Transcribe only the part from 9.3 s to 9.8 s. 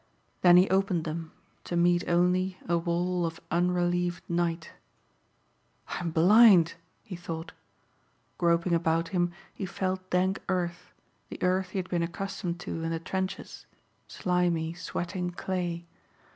he